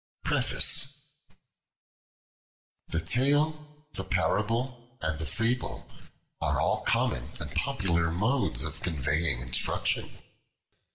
[0.23, 1.09] PREFACE
[2.87, 5.87] THE TALE, the Parable, and the Fable
[6.41, 10.09] are all common and popular modes of conveying instruction.